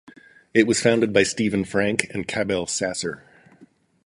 [0.55, 3.23] It was founded by Steven Frank and Cabel Sasser.